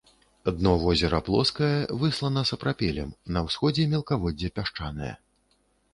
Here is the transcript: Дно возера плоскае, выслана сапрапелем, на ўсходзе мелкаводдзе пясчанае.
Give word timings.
Дно 0.59 0.71
возера 0.83 1.19
плоскае, 1.27 1.69
выслана 2.03 2.43
сапрапелем, 2.51 3.13
на 3.37 3.45
ўсходзе 3.49 3.87
мелкаводдзе 3.95 4.53
пясчанае. 4.57 5.13